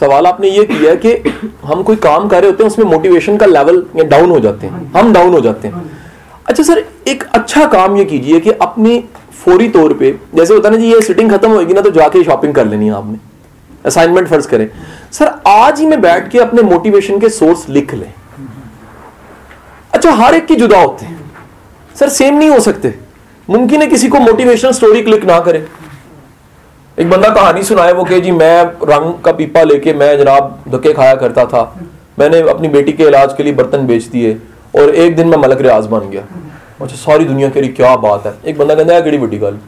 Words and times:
सवाल 0.00 0.26
आपने 0.26 0.48
ये 0.48 0.64
किया 0.64 0.94
कि 0.94 1.12
हम 1.64 1.82
कोई 1.82 1.96
काम 1.96 2.28
कर 2.28 2.40
रहे 2.40 2.50
होते 2.50 2.64
हैं, 2.64 2.70
उसमें 2.70 2.86
मोटिवेशन 2.86 3.36
का 3.36 3.46
लेवल 3.46 3.84
डाउन 3.98 4.30
हो 4.30 4.40
जाते 4.40 4.66
हैं। 4.66 4.92
हम 4.92 5.12
डाउन 5.12 5.32
हो 5.32 5.40
जाते 5.40 5.68
हैं। 5.68 5.90
अच्छा 6.46 6.62
सर, 6.62 6.84
एक 7.08 7.22
अच्छा 7.34 7.66
काम 7.66 7.96
ये 7.96 8.04
कीजिए 8.04 8.40
कि 8.40 8.50
अपनी 8.52 8.98
फौरी 9.34 9.68
तौर 9.68 9.92
पे, 9.94 10.10
जैसे 10.34 10.54
होता 10.54 10.70
ना 10.70 10.76
जी, 10.76 10.92
ये 10.92 11.00
सिटिंग 11.00 11.30
खत्म 11.32 11.50
होगी 11.50 11.74
ना 11.74 11.80
तो 11.80 11.90
जाके 11.90 12.22
शॉपिंग 12.24 12.54
कर 12.54 12.66
लेनी 12.66 12.86
है 12.86 12.92
आपने। 12.92 13.18
असाइनमेंट 13.86 14.28
फ़र्ज़ 14.28 14.48
करें। 14.48 14.68
सर, 15.12 15.32
आज 15.46 15.80
ही 15.80 15.86
में 15.86 16.00
बैठ 16.00 16.30
के 16.30 16.38
अपने 16.38 16.62
मोटिवेशन 16.62 17.20
के 17.20 17.28
सोर्स 17.28 17.68
लिख 17.68 17.94
लें। 17.94 18.12
अच्छा 19.94 20.10
हर 20.12 20.34
एक 20.34 20.46
की 20.46 20.54
जुदा 20.54 20.80
होते 20.80 21.06
हैं। 21.06 21.18
सर 21.98 22.08
सेम 22.08 22.34
नहीं 22.34 22.50
हो 22.50 22.60
सकते। 22.60 22.94
मुमकिन 23.50 23.80
है 23.80 23.86
किसी 23.86 24.08
को 24.08 24.18
मोटिवेशनल 24.20 24.72
स्टोरी 24.72 25.02
क्लिक 25.02 25.24
ना 25.24 25.38
करे। 25.40 25.66
एक 26.98 27.10
बंदा 27.10 27.28
कहानी 27.28 27.62
सुनाए 27.62 27.92
वो 27.92 28.04
कि 28.04 28.20
जी, 28.20 28.30
मैं 28.30 28.62
रंग 28.62 29.12
का 29.24 29.32
पीपा 29.32 29.62
लेके, 29.62 29.92
मैं 29.92 30.18
जनाब 30.18 30.64
धक्के 30.68 30.92
खाया 30.92 31.14
करता 31.14 31.44
था। 31.44 31.60
मैंने 32.18 32.40
अपनी 32.50 32.68
बेटी 32.68 32.92
के 32.92 33.04
इलाज 33.04 33.34
के 33.36 33.42
लिए 33.42 33.52
बर्तन 33.52 33.86
बेच 33.86 34.04
दिए 34.04 34.32
और 34.78 34.94
एक 34.94 35.16
दिन 35.16 35.28
मैं 35.28 35.38
मलक 35.38 35.60
रियाज 35.60 35.86
बन 35.86 36.08
गया। 36.10 36.22
अच्छा 36.80 36.96
सारी 36.96 37.24
दुनिया 37.24 37.48
कह 37.48 37.60
रही 37.60 37.68
क्या 37.68 37.94
बात 37.96 38.26
है? 38.26 38.34
एक 38.46 38.58
बंदा 38.58 38.74
कहता 38.74 38.94
है 38.94 39.02
कड़ी 39.02 39.18
बड़ी 39.18 39.38
गल। 39.38 39.58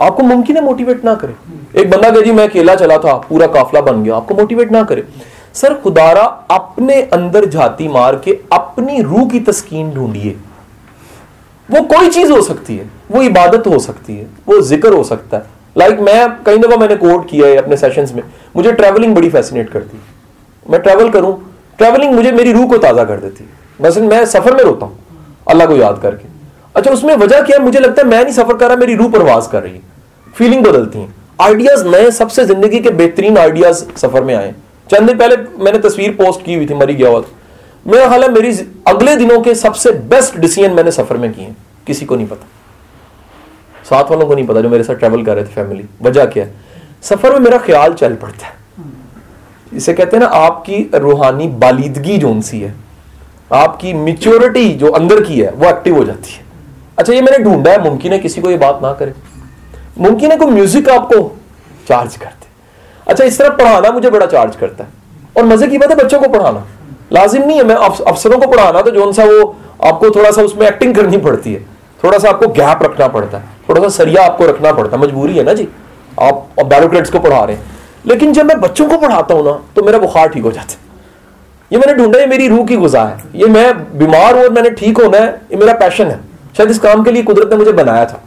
आपको 0.00 0.22
मुमकिन 0.22 0.56
है 0.56 0.64
मोटिवेट 0.64 1.04
ना 1.04 1.14
करे? 1.14 1.34
एक 1.80 1.90
बंदा 1.90 2.10
कह, 2.10 2.20
जी, 2.20 2.32
मैं 2.32 2.48
अकेला 2.48 2.74
चला 2.74 2.98
था, 2.98 3.14
पूरा 3.28 3.46
काफला 3.46 3.80
बन 3.80 4.02
गया। 4.02 4.16
आपको 4.16 4.34
मोटिवेट 4.34 4.72
ना 4.72 4.82
करे? 4.82 5.04
सर, 5.54 5.74
खुदारा 5.74 6.22
अपने 6.50 7.02
अंदर 7.02 7.46
झाती 7.46 7.88
मार 7.88 8.16
के 8.16 8.38
अपनी 8.52 9.02
रूह 9.02 9.28
की 9.28 9.40
तस्कीन 9.40 9.92
ढूंढिए। 9.92 10.36
वो 11.68 11.82
कोई 11.88 12.08
चीज़ 12.08 12.32
हो 12.32 12.42
सकती 12.42 12.76
है, 12.76 12.90
वो 13.10 13.22
इबादत 13.22 13.66
हो 13.66 13.78
सकती 13.78 14.16
है, 14.16 14.26
वो 14.48 14.60
ज़िक्र 14.60 14.92
हो 14.92 15.04
सकता 15.04 15.36
है। 15.36 15.53
लाइक 15.76 15.92
like, 15.92 16.04
मैं 16.04 16.44
कई 16.46 16.58
दफ़ा 16.58 16.76
मैंने 16.76 16.96
कोट 16.96 17.28
किया 17.28 17.46
है 17.46 17.56
अपने 17.56 17.76
सेशंस 17.76 18.12
में। 18.12 18.22
मुझे 18.56 18.72
ट्रैवलिंग 18.72 19.14
बड़ी 19.14 19.30
फैसिनेट 19.30 19.70
करती 19.70 19.96
है। 19.96 20.02
मैं 20.66 20.80
ट्रैवल 20.80 21.10
करूँ 21.10 21.32
ट्रैवलिंग 21.78 22.14
मुझे 22.14 22.32
मेरी 22.32 22.52
रूह 22.52 22.68
को 22.68 22.78
ताज़ा 22.78 23.04
कर 23.04 23.16
देती 23.18 23.44
है। 23.44 23.50
बस 23.80 23.98
मैं 23.98 24.24
सफ़र 24.26 24.54
में 24.54 24.62
रोता 24.64 24.86
हूँ, 24.86 24.98
अल्लाह 25.50 25.66
को 25.66 25.76
याद 25.76 25.98
करके। 26.02 26.28
अच्छा 26.74 26.90
उसमें 26.90 27.14
वजह 27.16 27.40
क्या 27.40 27.56
है? 27.56 27.62
मुझे 27.64 27.80
लगता 27.80 28.02
है 28.02 28.08
मैं 28.08 28.22
नहीं 28.22 28.34
सफ़र 28.34 28.56
कर 28.56 28.68
रहा, 28.68 28.76
मेरी 28.76 28.94
रूह 28.94 29.10
परवाज 29.10 29.46
कर 29.46 29.62
रही 29.62 29.72
है। 29.72 29.82
फीलिंग 30.34 30.64
बदलती 30.64 30.98
है। 30.98 31.08
आइडियाज़ 31.40 31.86
नए, 31.86 32.10
सबसे 32.12 32.44
ज़िंदगी 32.44 32.80
के 32.80 32.90
बेहतरीन 32.92 33.38
आइडियाज़ 33.38 33.84
सफ़र 33.96 34.22
में 34.22 34.34
आए। 34.34 34.54
चंद 34.90 35.08
दिन 35.08 35.18
पहले 35.18 35.36
मैंने 35.64 35.78
तस्वीर 35.80 36.10
पोस्ट 36.14 36.44
की 36.44 36.54
हुई 36.54 36.66
थी, 36.66 36.74
मरी 36.74 36.94
गया 36.94 37.10
मेरा 37.86 38.06
ख्याल 38.08 38.22
है 38.22 38.28
मेरी 38.32 38.50
अगले 38.88 39.14
दिनों 39.16 39.40
के 39.40 39.54
सबसे 39.54 39.90
बेस्ट 40.10 40.36
डिसीज़न 40.36 40.72
मैंने 40.72 40.90
सफ़र 40.92 41.16
में 41.16 41.32
किए 41.32 41.54
किसी 41.86 42.06
को 42.06 42.16
नहीं 42.16 42.26
पता। 42.26 42.46
साथ 43.84 44.10
वालों 44.10 44.26
को 44.26 44.34
नहीं 44.34 44.46
पता, 44.46 44.60
जो 44.60 44.68
मेरे 44.68 44.84
साथ 44.84 44.94
ट्रेवल 44.94 45.24
कर 45.24 45.34
रहे 45.36 45.44
थे 45.44 45.50
फैमिली 45.50 45.84
वजह 46.02 46.24
क्या 46.26 46.44
है? 46.44 46.52
सफ़र 47.02 47.32
में 47.32 47.38
मेरा 47.40 47.58
ख्याल 47.58 47.94
चल 47.94 48.14
पड़ता 48.14 48.46
है। 48.46 48.62
इसे 49.72 49.92
कहते 49.92 50.16
हैं 50.16 50.22
ना, 50.22 50.28
आपकी 50.28 50.90
रूहानी 50.94 51.48
बालिदगी 51.48 52.18
जो 52.18 52.40
सी 52.42 52.60
है, 52.60 52.74
आपकी 53.52 53.92
मिच्योरिटी 53.94 54.68
जो 54.74 54.90
अंदर 54.92 55.20
की 55.24 55.40
है, 55.40 55.50
वो 55.50 55.68
एक्टिव 55.68 55.96
हो 55.96 56.04
जाती 56.04 56.32
है। 56.32 56.42
अच्छा 56.98 57.12
ये 57.12 57.20
मैंने 57.22 57.38
ढूंढा 57.44 57.70
है, 57.70 57.82
मुमकिन 57.82 58.12
है 58.12 58.18
किसी 58.18 58.40
को 58.40 58.50
ये 58.50 58.56
बात 58.58 58.80
ना 58.82 58.92
करे। 58.92 59.14
मुमकिन 59.98 60.30
है 60.30 60.36
कोई 60.36 60.50
म्यूज़िक 60.50 60.88
आपको 60.88 61.20
चार्ज 61.88 62.16
करते 62.16 62.46
अच्छा 63.06 63.24
इस 63.24 63.38
तरह 63.38 63.56
पढ़ाना 63.56 63.90
मुझे 63.92 64.10
बड़ा 64.10 64.26
चार्ज 64.26 64.56
करता 64.56 64.84
है। 64.84 64.90
और 65.36 65.44
मज़े 65.44 65.66
की 65.66 65.78
बात 65.78 65.90
है, 65.90 65.96
बच्चों 65.96 66.20
को 66.20 66.28
पढ़ाना। 66.28 66.66
लाजिम 67.12 67.42
नहीं 67.42 67.56
है, 67.58 67.64
मैं 67.64 67.74
अफसरों 67.74 68.38
को 68.38 68.46
पढ़ाना 68.46 68.82
तो 68.82 68.90
जो 68.90 69.12
सा 69.12 69.24
वो 69.24 69.44
आपको 69.84 70.10
थोड़ा 70.10 70.30
सा 70.30 70.42
उसमें 70.42 70.66
एक्टिंग 70.66 70.94
करनी 70.94 71.18
पड़ती 71.18 71.52
है। 71.54 71.73
थोड़ा 72.04 72.18
सा 72.18 72.28
आपको 72.28 72.48
गैप 72.50 72.82
रखना 72.82 73.08
पड़ता 73.08 73.38
है, 73.38 73.44
थोड़ा 73.68 73.80
सा 73.82 73.88
सरिया 73.94 74.22
आपको 74.24 74.46
रखना 74.46 74.72
पड़ता 74.72 74.96
है। 74.96 75.02
मजबूरी 75.02 75.36
है 75.36 75.44
ना 75.44 75.52
जी? 75.54 75.68
आप 76.20 76.46
बैरोक्रेट्स 76.62 77.10
को 77.10 77.18
पढ़ा 77.20 77.44
रहे 77.44 77.56
हैं। 77.56 77.72
लेकिन 78.06 78.32
जब 78.32 78.46
मैं 78.46 78.60
बच्चों 78.60 78.88
को 78.88 78.96
पढ़ाता 78.98 79.34
हूँ 79.34 79.44
ना 79.44 79.52
तो 79.76 79.82
मेरा 79.82 79.98
बुखार 79.98 80.28
ठीक 80.28 80.44
हो 80.44 80.52
जाता 80.52 80.72
है। 80.72 80.82
ये 81.70 81.78
मैंने 81.78 81.94
ढूंढा 81.94 82.18
है 82.18 82.26
मेरी 82.28 82.48
रूह 82.48 82.64
की 82.66 82.76
गुजा 82.76 83.04
है। 83.04 83.16
ये 83.34 83.46
मैं 83.48 83.98
बीमार 83.98 84.34
हूँ 84.34 84.42
और 84.42 84.50
मैंने 84.52 84.70
ठीक 84.72 84.98
होना 84.98 85.18
है, 85.18 85.30
ये 85.50 85.56
मेरा 85.56 85.72
पैशन 85.76 86.06
है। 86.06 86.20
शायद 86.56 86.70
इस 86.70 86.78
काम 86.78 87.02
के 87.04 87.10
लिए 87.10 87.22
कुदरत 87.22 87.50
ने 87.50 87.56
मुझे 87.56 87.72
बनाया 87.72 88.04
था। 88.04 88.20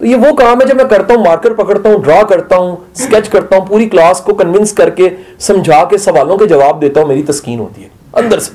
तो 0.00 0.06
ये 0.06 0.14
वो 0.16 0.32
काम 0.34 0.60
है 0.60 0.66
जब 0.66 0.76
मैं 0.76 0.86
करता 0.88 1.14
हूँ 1.14 1.24
मार्कर 1.24 1.54
पकड़ता 1.54 1.90
हूँ 1.90 2.02
ड्रा 2.02 2.22
करता 2.24 2.56
हूँ 2.56 2.86
स्केच 2.96 3.28
करता 3.28 3.56
हूँ, 3.56 3.66
पूरी 3.68 3.86
क्लास 3.86 4.20
को 4.20 4.32
कन्विंस 4.34 4.72
करके, 4.72 5.10
समझा 5.40 5.82
के, 5.84 5.98
सवालों 5.98 6.36
के 6.38 6.46
जवाब 6.46 6.78
देता 6.80 7.00
हूँ, 7.00 7.08
मेरी 7.08 7.22
तस्कीन 7.24 7.58
होती 7.58 7.82
है, 7.82 7.90
अंदर 8.14 8.38
से। 8.38 8.52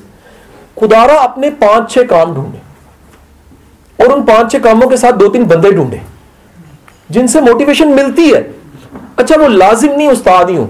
खुदारा 0.76 1.18
अपने 1.20 1.50
पाँच 1.58 1.90
छह 1.90 2.02
काम 2.06 2.34
ढूंढे। 2.34 2.60
और 3.98 4.12
उन 4.12 4.22
पाँच 4.24 4.50
छह 4.52 4.58
कामों 4.58 4.86
के 4.86 4.96
साथ 4.96 5.12
दो 5.12 5.28
तीन 5.28 5.44
बंदे 5.46 5.70
ढूंढे, 5.72 6.00
जिनसे 7.10 7.40
मोटिवेशन 7.40 7.88
मिलती 7.88 8.28
है। 8.30 8.42
अच्छा 9.18 9.36
वो 9.36 9.48
लाजिम 9.48 9.92
नहीं, 9.92 10.08
उस्ताद 10.08 10.50
ही 10.50 10.56
हो। 10.56 10.68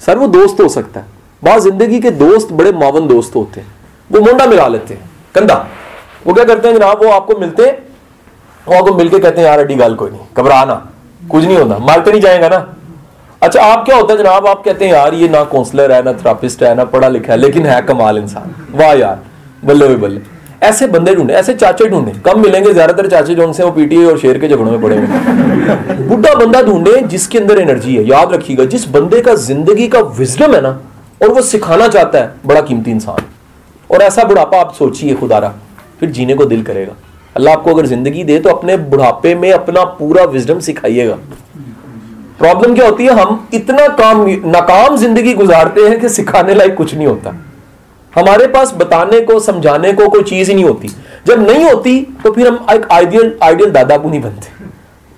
सर, 0.00 0.18
वो 0.18 0.26
दोस्त 0.28 0.60
हो 0.60 0.68
सकता 0.68 1.00
है। 1.00 1.06
बात 1.42 1.60
ज़िंदगी 1.60 2.00
के 2.00 2.10
दोस्त, 2.10 2.52
बड़े 2.52 2.72
मावन 2.72 3.06
दोस्त 3.08 3.34
होते 3.36 3.60
हैं। 3.60 3.66
वो 4.10 4.20
मुंडा 4.20 4.46
मिला 4.46 4.66
लेते 4.68 4.94
हैं। 4.94 5.10
कंधा। 5.34 5.54
वो 6.26 6.34
क्या 6.34 6.44
करते 6.44 6.68
हैं 6.68 6.76
जनाब? 6.76 7.04
वो 7.04 7.10
आपको 7.10 7.38
मिलते 7.38 7.62
हैं 7.62 7.78
वो 8.66 8.74
आपको 8.74 8.94
मिलके 8.94 9.18
कहते 9.18 9.40
हैं, 9.40 9.48
यार 9.48 9.58
अड्डी 9.58 9.74
गाल 9.74 9.94
कोई 9.94 10.10
नहीं। 10.10 10.20
घबराना। 10.36 10.74
कुछ 11.30 11.44
नहीं 11.44 11.56
होता। 11.56 11.78
मारते 11.78 12.10
नहीं 12.10 12.20
जाएगा 12.20 12.48
ना? 12.48 12.58
अच्छा 13.42 13.62
आप 13.62 13.84
क्या 13.84 13.96
होता 13.96 14.12
है 14.12 14.18
जनाब? 14.18 14.46
आप 14.46 14.62
कहते 14.64 14.84
हैं, 14.84 14.92
यार, 14.92 15.14
ये 15.14 15.28
ना 15.28 15.42
काउंसलर 15.44 15.92
है, 15.92 16.02
ना 16.02 16.12
थेरापिस्ट 16.12 16.62
है, 16.62 16.74
ना 16.74 16.84
पढ़ा 16.84 17.08
लिखा 17.08 17.32
है, 17.32 17.38
लेकिन 17.38 17.66
है 17.66 17.80
कमाल 17.82 18.18
इंसान। 18.18 18.54
वाह 18.70 18.92
यार, 18.92 19.18
बल्ले 19.64 19.88
बल्ले। 19.96 20.20
ऐसे 20.62 20.86
बंदे 20.88 21.14
ढूंढे, 21.14 21.34
ऐसे 21.34 21.54
चाचे 21.54 21.88
ढूंढे, 21.88 22.12
कम 22.24 22.40
मिलेंगे 22.40 22.72
ज़्यादातर 22.72 23.08
चाचे 23.08 23.34
जो 23.34 23.46
उनसे 23.46 23.62
वो 23.64 23.70
पीटीए 23.72 24.04
और 24.06 24.18
शेर 24.18 24.38
के 24.38 24.48
झगड़ों 24.48 24.70
में 24.70 24.80
पड़े 24.82 24.96
हुए 24.96 25.06
बुढ़ा 26.06 26.34
बंदा 26.36 26.62
ढूंढे 26.62 27.00
जिसके 27.04 27.38
अंदर 27.38 27.60
एनर्जी 27.60 27.96
है, 27.96 28.04
याद 28.04 28.32
रखिएगा, 28.32 28.64
जिस 28.66 28.88
बंदे 28.90 29.20
का 29.20 29.34
ज़िंदगी 29.36 29.88
का 29.88 30.00
विजडम 30.18 30.54
है 30.54 30.60
ना, 30.62 30.78
और 31.20 31.28
वो 31.28 31.42
सिखाना 31.42 31.88
चाहता 31.88 32.18
है, 32.18 32.34
बड़ा 32.46 32.60
कीमती 32.62 32.90
इंसान। 32.90 33.24
और 33.90 34.02
ऐसा 34.02 34.24
बुढ़ापा 34.24 34.60
आप 34.60 34.72
सोचिए 34.74 35.14
खुदारा, 35.14 35.52
फिर 36.00 36.10
जीने 36.10 36.34
को 36.34 36.44
दिल 36.46 36.62
करेगा। 36.62 36.92
अल्लाह 37.36 37.54
आपको 37.54 37.74
अगर 37.74 37.86
ज़िंदगी 37.86 38.24
दे 38.24 38.38
तो 38.38 38.50
अपने 38.50 38.76
बुढ़ापे 38.76 39.34
में 39.34 39.52
अपना 39.52 39.84
पूरा 39.98 40.24
विजडम 40.26 40.58
सिखाइएगा। 40.60 41.16
प्रॉब्लम 42.38 42.74
क्या 42.74 42.86
होती 42.86 43.04
है, 43.04 43.12
हम 43.14 43.48
इतना 43.54 43.86
काम, 43.96 44.26
नाकाम 44.46 44.96
ज़िंदगी 44.96 45.34
गुजारते 45.34 45.80
हैं 45.80 46.00
कि 46.00 46.08
सिखाने 46.10 46.54
लायक 46.54 46.74
कुछ 46.76 46.94
नहीं 46.94 47.06
होता। 47.06 47.34
हमारे 48.12 48.46
पास 48.46 48.72
बताने 48.74 49.20
को, 49.20 49.38
समझाने 49.40 49.92
को 49.92 50.08
कोई 50.08 50.22
चीज़ 50.22 50.50
ही 50.50 50.54
नहीं 50.54 50.64
होती। 50.64 50.88
जब 51.26 51.40
नहीं 51.40 51.64
होती 51.64 52.00
तो 52.24 52.32
फिर 52.32 52.48
हम 52.48 52.66
एक 52.72 52.86
आइडियल 52.92 53.34
आइडियल 53.42 53.70
दादा 53.70 53.96
को 53.98 54.08
नहीं 54.08 54.20
बनते। 54.20 54.48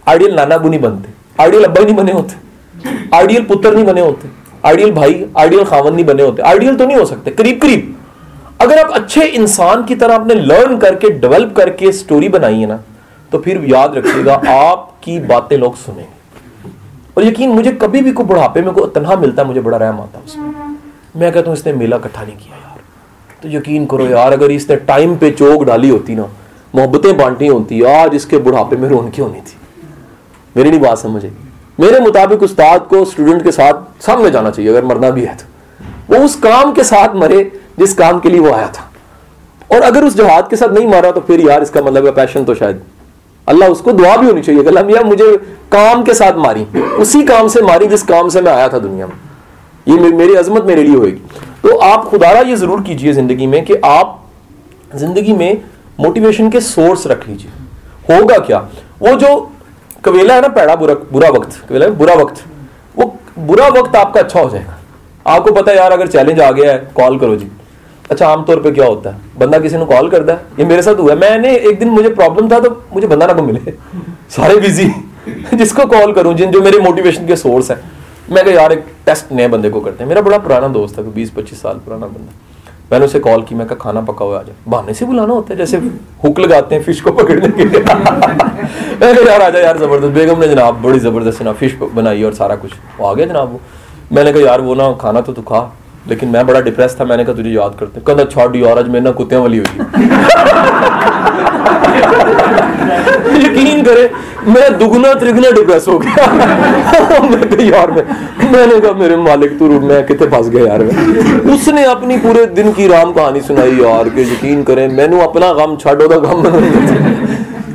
आइडियल 0.06 0.34
नाना 0.34 0.58
को 0.58 0.68
नहीं 0.68 0.80
बनते। 0.80 1.12
आइडियल 1.40 1.64
अब्बा 1.64 1.82
नहीं 1.82 1.94
बने 1.96 2.12
होते। 2.12 3.16
आइडियल 3.16 3.44
पुत्र 3.44 3.74
नहीं 3.74 3.84
बने 3.84 4.00
होते। 4.00 4.28
आइडियल 4.64 4.92
भाई 4.92 5.24
आइडियल 5.38 5.64
खावन 5.64 5.94
नहीं 5.94 6.04
बने 6.04 6.22
होते। 6.22 6.42
आइडियल 6.42 6.76
तो 6.76 6.86
नहीं 6.86 6.96
हो 6.96 7.04
सकते। 7.04 7.30
करीब 7.32 7.60
करीब। 7.60 7.94
अगर 8.60 8.78
आप 8.78 8.90
अच्छे 8.92 9.22
इंसान 9.22 9.84
की 9.84 9.94
तरह 9.94 10.14
आपने 10.14 10.34
लर्न 10.34 10.76
करके 10.78 11.10
डेवलप 11.10 11.54
करके 11.56 11.92
स्टोरी 11.92 12.28
बनाई 12.28 12.60
है 12.60 12.66
ना 12.66 12.82
तो 13.32 13.38
फिर 13.38 13.64
याद 13.66 13.94
रखिएगा, 13.94 14.34
आपकी 14.34 15.18
बातें 15.20 15.56
लोग 15.58 15.76
सुनेंगे। 15.76 16.12
और 17.16 17.24
यकीन 17.24 17.50
मुझे 17.50 17.72
कभी 17.72 18.00
भी 18.00 18.12
कोई 18.12 18.26
बुढ़ापे 18.26 18.62
में 18.62 18.72
कोई 18.72 18.90
तनहा 18.94 19.16
मिलता 19.16 19.42
है, 19.42 19.48
मुझे 19.48 19.60
बड़ा 19.60 19.76
रहम 19.76 20.00
आता 20.00 20.18
है 20.18 20.24
उसमें। 20.24 20.76
मैं 21.16 21.32
कहता 21.32 21.50
हूँ, 21.50 21.58
इसने 21.58 21.72
मेला 21.72 21.96
इकट्ठा 21.96 22.22
नहीं 22.22 22.36
किया 22.36 22.56
यार। 22.56 22.73
तो 23.44 23.50
यकीन 23.50 23.86
करो 23.86 24.06
यार, 24.06 24.32
अगर 24.32 24.50
इसने 24.50 24.76
टाइम 24.86 25.16
पे 25.16 25.30
चौक 25.30 25.62
डाली 25.64 25.88
होती 25.88 26.14
ना, 26.14 26.28
मोहब्बतें 26.74 27.16
बांटी 27.16 27.46
होती, 27.46 27.82
आज 27.84 28.14
इसके 28.14 28.38
बुढ़ापे 28.38 28.76
में 28.76 28.88
रोन 28.88 28.98
रोनकी 28.98 29.22
होनी 29.22 29.40
थी। 29.40 29.56
मेरी 30.56 30.70
नहीं 30.70 30.80
बात 30.80 30.98
समझे। 30.98 31.32
मेरे 31.80 32.00
मुताबिक 32.00 32.42
उस्ताद 32.42 32.86
को 32.86 33.04
स्टूडेंट 33.04 33.42
के 33.44 33.52
साथ 33.52 34.02
सामने 34.02 34.30
जाना 34.30 34.50
चाहिए, 34.50 34.70
अगर 34.70 34.84
मरना 34.84 35.10
भी 35.10 35.22
है 35.22 35.36
तो। 35.36 36.14
वो 36.14 36.24
उस 36.24 36.36
काम 36.40 36.72
के 36.72 36.84
साथ 36.84 37.14
मरे, 37.16 37.40
जिस 37.78 37.94
काम 37.94 38.20
के 38.20 38.28
लिए 38.28 38.40
वो 38.40 38.52
आया 38.52 38.68
था। 38.68 38.90
और 39.72 39.82
अगर 39.82 40.04
उस 40.04 40.16
जहाद 40.16 40.48
के 40.48 40.56
साथ 40.56 40.74
नहीं 40.74 40.86
मारा 40.86 41.10
तो 41.10 41.20
फिर 41.20 41.40
यार 41.40 41.62
इसका 41.62 41.82
मतलब 41.82 42.06
है 42.06 42.12
पैशन 42.12 42.44
तो 42.44 42.54
शायद 42.54 42.82
अल्लाह 43.46 43.68
उसको 43.68 43.92
दुआ 43.92 44.16
भी 44.16 44.26
होनी 44.26 44.42
चाहिए, 44.42 44.64
अल्लाह 44.64 44.84
मियाँ 44.84 45.02
मुझे 45.04 45.36
काम 45.72 46.02
के 46.02 46.14
साथ 46.14 46.36
मारी, 46.38 46.64
उसी 46.98 47.22
काम 47.24 47.48
से 47.48 47.62
मारी 47.62 47.86
जिस 47.86 48.02
काम 48.04 48.28
से 48.28 48.40
मैं 48.40 48.52
आया 48.52 48.68
था 48.68 48.78
दुनिया 48.78 49.06
में। 49.06 49.14
ये 49.88 50.12
मेरी 50.12 50.34
अजमत 50.34 50.64
मेरे 50.64 50.82
लिए 50.82 50.96
होगी 50.96 51.20
तो 51.64 51.76
आप 51.78 52.04
खुदारा 52.04 52.40
ये 52.40 52.56
ज़रूर 52.56 52.82
कीजिए 52.82 53.12
ज़िंदगी 53.12 53.46
में 53.46 53.64
कि 53.64 53.74
आप 53.84 54.20
ज़िंदगी 54.94 55.32
में 55.32 55.62
मोटिवेशन 56.00 56.50
के 56.50 56.60
सोर्स 56.60 57.06
रख 57.06 57.26
लीजिए। 57.28 57.50
होगा 58.10 58.36
क्या? 58.38 58.58
वो 59.00 59.14
जो 59.16 59.28
कवेला 60.04 60.34
है 60.34 60.40
ना 60.40 60.48
पैड़ा, 60.48 60.74
बुरा 60.76 60.94
बुरा 61.12 61.28
वक्त 61.28 61.56
कवेला 61.68 61.88
बुरा 61.90 62.14
वक्त, 62.14 62.42
वो 62.96 63.14
बुरा 63.38 63.68
वक्त 63.70 63.96
आपका 63.96 64.20
अच्छा 64.20 64.40
हो 64.40 64.50
जाएगा। 64.50 64.78
आपको 65.26 65.52
पता 65.52 65.70
है 65.70 65.76
यार, 65.78 65.92
अगर 65.92 66.06
चैलेंज 66.08 66.40
आ 66.40 66.50
गया 66.50 66.72
है 66.72 66.78
कॉल 66.96 67.18
करो 67.18 67.36
जी। 67.36 67.50
अच्छा 68.10 68.28
आमतौर 68.28 68.60
पे 68.62 68.70
क्या 68.70 68.86
होता 68.86 69.10
है? 69.10 69.20
बंदा 69.38 69.58
किसी 69.58 69.76
ने 69.76 69.84
कॉल 69.86 70.08
करता 70.10 70.32
है, 70.32 70.40
ये 70.58 70.64
मेरे 70.66 70.82
साथ 70.82 70.94
हुआ 70.94 71.12
है। 71.12 71.18
मैंने 71.18 71.56
एक 71.58 71.78
दिन 71.78 71.88
मुझे 71.90 72.08
प्रॉब्लम 72.10 72.50
था 72.50 72.58
तो 72.60 72.70
मुझे 72.94 73.06
बंदा 73.06 73.26
ना 73.26 73.32
को 73.32 73.42
मिले। 73.42 73.72
सारे 74.30 74.56
बिज़ी 74.56 74.90
जिसको 75.54 75.86
कॉल 75.86 76.12
करूँ, 76.12 76.34
जिन, 76.34 76.50
जो 76.50 76.62
मेरे 76.62 76.78
मोटिवेशन 76.80 77.26
के 77.26 77.36
सोर्स 77.36 77.70
है। 77.70 77.80
मैं 78.30 78.46
यार, 78.46 78.72
एक 78.72 78.84
टेस्ट 79.06 79.32
नए 79.32 79.48
बंदे 79.48 79.70
को 79.70 79.80
करते 79.80 80.02
हैं। 80.02 80.08
मेरा 80.08 80.20
बड़ा 80.22 80.38
पुराना 80.38 80.68
दोस्त 80.68 80.98
है, 80.98 81.12
बीस 81.14 81.30
पच्चीस 81.30 81.62
साल 81.62 81.76
पुराना 81.76 82.06
बंदा। 82.06 82.32
मैंने 82.92 83.06
उसे 83.06 83.18
कॉल 83.18 83.42
की, 83.42 83.54
मैं 83.54 83.66
कहा, 83.66 83.76
खाना 83.80 84.00
पका 84.00 84.24
हुआ 84.24 84.38
आ 84.38 84.42
जाए 84.42 84.54
बहाने 84.68 84.94
से 84.94 85.06
बुलाना 85.06 85.34
होता 85.34 85.52
है, 85.52 85.58
जैसे 85.58 85.76
हुक 86.24 86.38
लगाते 86.38 86.74
हैं 86.74 86.82
फ़िश 86.82 87.00
को 87.00 87.12
पकड़ने 87.12 87.48
के 87.48 87.64
लिए 87.64 87.80
यार 89.26 89.42
आ 89.42 89.50
जाए 89.50 89.62
यार, 89.62 89.78
ज़बरदस्त। 89.78 90.14
बेगम 90.14 90.40
ने 90.40 90.48
जनाब, 90.48 90.82
बड़ी 90.82 90.98
ज़बरदस्त 90.98 91.42
ना 91.42 91.52
फ़िश 91.52 91.74
बनाई 91.94 92.22
और 92.22 92.34
सारा 92.34 92.56
कुछ। 92.56 92.70
वो 93.00 93.06
आ 93.06 93.14
गया 93.14 93.26
जनाब 93.26 93.52
वो। 93.52 93.60
मैंने 94.12 94.32
कहा, 94.32 94.42
यार, 94.42 94.60
वो 94.60 94.74
ना, 94.74 94.92
खाना 94.92 95.20
तो 95.20 95.32
तू 95.32 95.42
खा, 95.42 95.76
लेकिन 96.08 96.28
मैं 96.28 96.46
बड़ा 96.46 96.60
डिप्रेस 96.60 96.96
था, 97.00 97.04
मैंने 97.04 97.24
कहा, 97.24 97.34
तुझे 97.34 97.50
याद 97.50 97.76
करते 97.80 98.00
कहता, 98.00 98.24
छोड़ 98.24 98.56
यार 98.56 98.78
आज 98.78 98.88
मेरे 98.88 99.04
ना 99.04 99.10
कुत्तियाँ 99.10 99.42
वाली 99.42 99.58
हुई 99.58 99.66
यकीन 103.34 103.84
करे 103.84 104.10
मैं 104.46 104.78
दुगना 104.78 105.12
त्रिगुना 105.14 105.50
डिप्रेस 105.50 105.84
हो 105.88 105.98
गया। 105.98 106.26
मैं 107.22 107.48
कहा 107.50 107.62
यार 107.64 107.90
मैं 107.90 108.04
मैंने 108.50 108.80
कहा, 108.80 108.92
मेरे 108.92 109.16
मालिक, 109.16 109.58
तू 109.58 109.68
मैं 109.80 110.04
कितने 110.06 110.26
फंस 110.28 110.48
गया 110.48 110.66
यार 110.66 110.82
मैं। 110.84 111.54
उसने 111.54 111.84
अपनी 111.84 112.16
पूरे 112.18 112.44
दिन 112.48 112.72
की 112.72 112.86
राम 112.86 113.12
कहानी 113.12 113.40
सुनाई 113.40 113.76
यार 113.76 114.08
के 114.08 114.22
यकीन 114.24 114.62
करें, 114.62 114.86
मैंने 114.88 115.22
अपना 115.22 115.52
गम 115.54 115.76
छाड़ो 115.76 116.08
दा 116.08 116.16
गम 116.18 116.42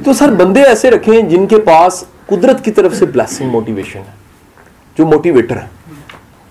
तो 0.06 0.14
सर, 0.14 0.32
बंदे 0.32 0.62
ऐसे 0.64 0.90
रखे 0.90 1.12
हैं 1.12 1.28
जिनके 1.30 1.58
पास 1.66 2.06
कुदरत 2.30 2.60
की 2.60 2.72
तरफ़ 2.72 2.94
से 2.94 3.06
ब्लेसिंग 3.08 3.52
मोटिवेशन 3.52 4.00
है, 4.00 4.14
जो 4.98 5.06
मोटिवेटर 5.06 5.56
है। 5.56 5.70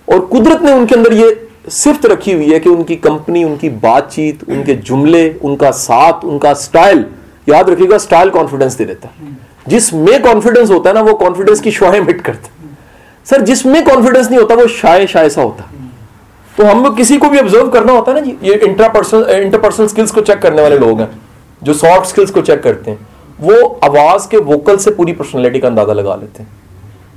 और 0.09 0.21
कुदरत 0.27 0.63
ने 0.63 0.73
उनके 0.73 0.95
अंदर 0.95 1.13
ये 1.13 1.49
सिफ्त 1.71 2.07
रखी 2.07 2.33
हुई 2.33 2.51
है 2.53 2.59
कि 2.61 2.69
उनकी 2.71 2.97
कंपनी 2.97 3.45
उनकी 3.45 3.69
बातचीत, 3.81 4.49
उनके 4.49 4.75
जुमले, 4.75 5.29
उनका 5.45 5.71
साथ, 5.71 6.25
उनका 6.25 6.53
स्टाइल 6.55 7.05
याद 7.49 7.71
रखिएगा 7.71 7.99
स्टाइल 7.99 8.31
कॉन्फिडेंस 8.31 8.77
दे 8.77 8.85
देता 8.85 9.09
है। 9.09 9.37
जिसमें 9.69 10.21
कॉन्फिडेंस 10.23 10.71
होता 10.71 10.91
है 10.91 10.95
ना, 10.95 11.01
वो 11.01 11.15
कॉन्फिडेंस 11.15 11.61
की 11.61 11.71
शुआएँ 11.71 12.01
मिट 12.01 12.21
करता 12.21 12.51
सर, 13.27 13.41
जिसमें 13.41 13.85
कॉन्फिडेंस 13.85 14.29
नहीं 14.31 14.41
होता, 14.41 14.55
वो 14.55 14.67
शाय 14.69 15.07
शाय 15.07 15.29
सा 15.29 15.43
होता। 15.43 15.71
तो 16.55 16.65
हम 16.65 16.95
किसी 16.95 17.17
को 17.19 17.29
भी 17.29 17.39
ऑब्ज़र्व 17.39 17.69
करना 17.69 17.93
होता 17.93 18.13
है 18.13 18.21
ना 18.21 18.33
ये 18.43 18.55
इंटरपर्सनल 18.57 19.25
इंटरपर्सनल 19.33 19.87
स्किल्स 19.87 20.11
को 20.11 20.21
चेक 20.21 20.39
करने 20.39 20.63
वाले 20.63 20.79
लोग 20.79 21.01
हैं, 21.01 21.11
जो 21.63 21.75
सॉफ्ट 21.75 22.09
स्किल्स 22.09 22.31
को 22.31 22.41
चेक 22.41 22.63
करते 22.63 22.91
हैं, 22.91 23.07
वो 23.41 23.81
आवाज़ 23.85 24.29
के 24.29 24.37
वोकल 24.45 24.77
से 24.77 24.91
पूरी 24.91 25.13
पर्सनैलिटी 25.13 25.61
का 25.61 25.69
अंदाज़ा 25.69 25.93
लगा 25.93 26.15
लेते 26.15 26.43
हैं। 26.43 26.51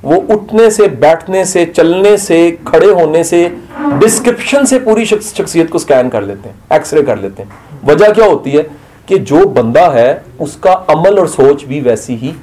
वो 0.03 0.15
उठने 0.33 0.69
से, 0.71 0.87
बैठने 0.87 1.45
से, 1.45 1.65
चलने 1.65 2.17
से, 2.17 2.39
खड़े 2.67 2.87
होने 2.87 3.23
से 3.23 3.47
डिस्क्रिप्शन 3.79 4.65
से 4.65 4.79
पूरी 4.79 5.05
शख्सियत 5.05 5.69
को 5.71 5.79
स्कैन 5.79 6.09
कर 6.09 6.23
लेते 6.23 6.49
हैं 6.49 6.77
एक्सरे 6.77 7.01
कर 7.01 7.19
लेते 7.19 7.43
हैं। 7.43 7.79
वजह 7.85 8.11
क्या 8.11 8.25
होती 8.25 8.51
है? 8.51 8.69
कि 9.11 9.17
जो 9.19 9.45
बंदा 9.47 9.87
है, 9.89 10.23
उसका 10.41 10.71
अमल 10.89 11.19
और 11.19 11.27
सोच 11.27 11.63
भी 11.63 11.79
वैसी 11.81 12.15
ही 12.15 12.33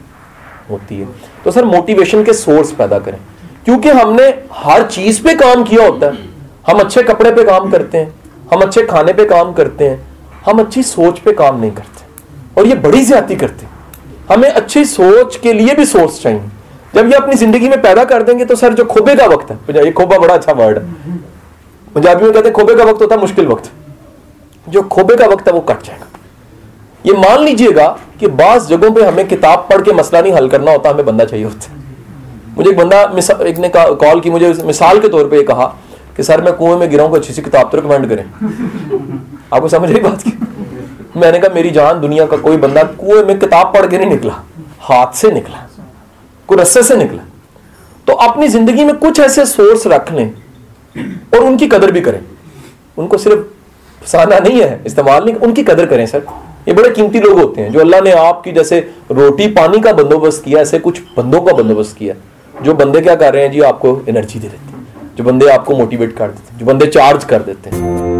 होती 0.70 0.98
है। 0.98 1.06
तो 1.44 1.50
सर 1.50 1.64
मोटिवेशन 1.64 2.24
के 2.24 2.32
सोर्स 2.32 2.72
पैदा 2.72 2.98
करें। 2.98 3.18
क्योंकि 3.64 3.88
हमने 3.90 4.26
हर 4.54 4.82
चीज़ 4.82 5.22
पे 5.22 5.34
काम 5.34 5.62
किया 5.64 5.86
होता 5.86 6.06
है। 6.06 6.26
हम 6.66 6.78
अच्छे 6.78 7.02
कपड़े 7.02 7.30
पे 7.32 7.44
काम 7.44 7.70
करते 7.70 7.98
हैं, 7.98 8.12
हम 8.52 8.60
अच्छे 8.60 8.82
खाने 8.82 9.12
पे 9.12 9.24
काम 9.24 9.52
करते 9.52 9.88
हैं, 9.88 10.00
हम 10.46 10.58
अच्छी 10.58 10.82
सोच 10.82 11.18
पे 11.18 11.32
काम 11.32 11.60
नहीं 11.60 11.70
करते। 11.70 12.06
और 12.56 12.66
ये 12.66 12.74
बड़ी 12.76 13.02
ज़्यादा 13.04 13.34
करते 13.36 13.66
हैं। 13.66 13.72
हमें 14.30 14.48
अच्छी 14.50 14.84
सोच 14.84 15.36
के 15.36 15.52
लिए 15.52 15.74
भी 15.74 15.84
सोर्स 15.86 16.22
चाहिए। 16.22 16.42
जब 16.94 17.06
ये 17.06 17.14
अपनी 17.14 17.34
ज़िंदगी 17.34 17.68
में 17.68 17.80
पैदा 17.82 18.04
कर 18.04 18.22
देंगे 18.22 18.44
तो 18.44 18.54
सर, 18.56 18.74
जो 18.74 18.84
खोबे 18.84 19.14
का 19.14 19.26
वक्त 19.26 19.50
है 19.50 19.84
ये 19.84 19.92
खोबा 19.92 20.18
बड़ा 20.18 20.34
अच्छा 20.34 20.52
वर्ड 20.52 20.78
है। 20.78 20.84
पंजाबी 21.94 22.24
में 22.24 22.32
कहते 22.32 22.48
हैं, 22.48 22.54
खोबे 22.54 22.74
का 22.74 22.84
वक्त 22.84 23.02
होता 23.02 23.14
है, 23.14 23.20
मुश्किल 23.20 23.46
वक्त। 23.46 23.70
जो 24.66 24.82
खोबे 24.82 25.16
का 25.16 25.26
वक्त 25.26 25.48
है, 25.48 25.54
वो 25.54 25.60
कट 25.60 25.82
जाएगा। 25.82 26.06
ये 27.08 27.12
मान 27.14 27.44
लीजिएगा 27.44 27.86
कि 28.20 28.26
बास 28.38 28.66
जगहों 28.66 28.90
पे 28.90 29.02
हमें 29.04 29.26
किताब 29.28 29.66
पढ़ 29.70 29.82
के 29.82 29.92
मसला 29.92 30.20
नहीं 30.20 30.32
हल 30.32 30.48
करना 30.48 30.72
होता, 30.72 30.90
हमें 30.90 31.04
बंदा 31.06 31.24
चाहिए 31.24 31.44
होता। 31.44 31.76
मुझे 32.56 32.70
एक 32.70 32.76
बंदा 32.76 33.02
एक 33.46 33.58
ने 33.58 33.70
कॉल 33.76 34.20
की 34.20 34.30
मुझे 34.30 34.52
मिसाल 34.64 35.00
के 35.00 35.08
तौर 35.08 35.28
पे 35.28 35.42
कहा 35.42 35.66
कि, 36.16 36.22
सर, 36.22 36.42
मैं 36.42 36.52
कुएँ 36.54 36.76
में 36.76 36.88
गिरा 36.90 37.04
हूँ 37.04 37.16
अच्छी 37.16 37.32
सी 37.32 37.42
किताब 37.42 37.70
तो 37.70 37.76
रिकमेंड 37.76 38.08
करें। 38.08 38.24
आपको 39.54 39.68
समझ 39.68 39.90
रही 39.90 40.00
बात 40.00 40.22
की? 40.22 40.32
मैंने 41.16 41.38
कहा, 41.38 41.54
मेरी 41.54 41.70
जान 41.70 42.00
दुनिया 42.00 42.26
का 42.26 42.36
कोई 42.36 42.56
बंदा 42.56 42.82
कुएँ 42.82 43.22
में 43.24 43.38
किताब 43.38 43.72
पढ़ 43.74 43.86
के 43.86 43.98
नहीं 43.98 44.10
निकला, 44.10 44.34
हाथ 44.80 45.12
से 45.12 45.30
निकला 45.30 45.64
कोई 46.48 46.56
रस्से 46.56 46.82
से 46.82 46.96
निकला। 46.96 47.22
तो 48.06 48.12
अपनी 48.22 48.48
ज़िंदगी 48.48 48.84
में 48.84 48.94
कुछ 48.96 49.20
ऐसे 49.20 49.44
सोर्स 49.46 49.86
रख 49.86 50.12
लें 50.12 50.30
और 51.34 51.40
उनकी 51.40 51.66
कदर 51.68 51.90
भी 51.92 52.00
करें। 52.00 52.20
उनको 52.98 53.18
सिर्फ़ 53.18 54.04
फसाना 54.04 54.38
नहीं 54.38 54.60
है, 54.62 54.82
इस्तेमाल 54.86 55.24
नहीं, 55.24 55.34
उनकी 55.36 55.62
कदर 55.62 55.86
करें, 55.86 56.06
सर। 56.06 56.22
ये 56.68 56.74
बड़े 56.74 56.88
कीमती 56.90 57.20
लोग 57.20 57.38
होते 57.38 57.60
हैं, 57.60 57.70
जो 57.72 57.80
अल्लाह 57.80 58.00
ने 58.00 58.10
आपकी 58.12 58.52
जैसे 58.52 58.78
रोटी 59.10 59.46
पानी 59.52 59.78
का 59.80 59.92
बंदोबस्त 59.92 60.44
किया, 60.44 60.60
ऐसे 60.60 60.78
कुछ 60.78 61.00
बंदों 61.16 61.40
का 61.42 61.52
बंदोबस्त 61.52 61.96
किया, 61.96 62.14
जो 62.62 62.74
बंदे 62.74 63.00
क्या 63.00 63.14
कर 63.14 63.32
रहे 63.34 63.42
हैं 63.42 63.50
जी, 63.52 63.60
आपको 63.62 64.00
एनर्जी 64.08 64.38
दे 64.38 64.48
देते 64.48 64.76
हैं, 64.76 64.86
जो 65.16 65.24
बंदे 65.24 65.48
आपको 65.50 65.76
मोटिवेट 65.76 66.16
कर 66.16 66.28
देते 66.28 66.52
हैं, 66.52 66.58
जो 66.58 66.66
बंदे 66.66 66.86
चार्ज 66.88 67.24
कर 67.24 67.42
देते 67.42 67.70
हैं। 67.70 68.17